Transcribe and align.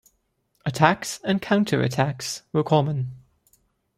Attacks 0.65 1.19
and 1.23 1.39
counter-attacks 1.43 2.41
were 2.53 2.63
common. 2.63 3.11